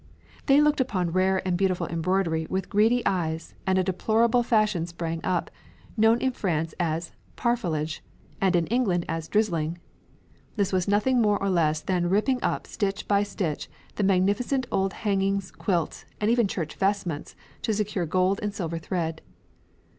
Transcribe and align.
They 0.47 0.59
looked 0.61 0.81
upon 0.81 1.11
rare 1.11 1.45
and 1.47 1.55
beautiful 1.55 1.85
embroidery 1.85 2.47
with 2.49 2.69
greedy 2.71 3.05
eyes, 3.05 3.53
and 3.67 3.77
a 3.77 3.83
deplorable 3.83 4.41
fashion 4.41 4.87
sprang 4.87 5.23
up, 5.23 5.51
known 5.95 6.17
in 6.21 6.31
France 6.31 6.73
as 6.79 7.11
"parfilage" 7.35 8.01
and 8.41 8.55
in 8.55 8.65
England 8.65 9.05
as 9.07 9.27
"drizzling." 9.27 9.77
This 10.55 10.73
was 10.73 10.87
nothing 10.87 11.21
more 11.21 11.37
or 11.37 11.51
less 11.51 11.81
than 11.81 12.09
ripping 12.09 12.41
up, 12.41 12.65
stitch 12.65 13.07
by 13.07 13.21
stitch, 13.21 13.69
the 13.93 14.03
magnificent 14.03 14.65
old 14.71 14.93
hangings, 14.93 15.51
quilts, 15.51 16.05
and 16.19 16.31
even 16.31 16.47
church 16.47 16.73
vestments, 16.73 17.35
to 17.61 17.71
secure 17.71 18.07
gold 18.07 18.39
and 18.41 18.55
silver 18.55 18.79
thread. 18.79 19.21